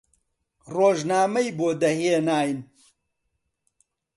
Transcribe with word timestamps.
ڕۆژنامەی 0.75 1.49
بۆ 1.57 1.69
دەهێناین 1.81 2.57